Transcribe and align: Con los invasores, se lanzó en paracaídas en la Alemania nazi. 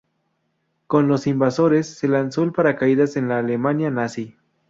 Con 0.87 1.07
los 1.07 1.27
invasores, 1.27 1.85
se 1.85 2.07
lanzó 2.07 2.41
en 2.41 2.53
paracaídas 2.53 3.17
en 3.17 3.27
la 3.27 3.37
Alemania 3.37 3.91
nazi. 3.91 4.35